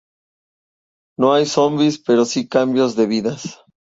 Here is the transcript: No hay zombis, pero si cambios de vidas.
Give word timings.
No 1.19 1.31
hay 1.31 1.45
zombis, 1.45 1.99
pero 1.99 2.25
si 2.25 2.47
cambios 2.49 2.95
de 2.95 3.05
vidas. 3.05 3.59